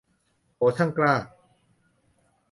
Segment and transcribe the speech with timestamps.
[0.55, 1.13] โห ช่างกล้า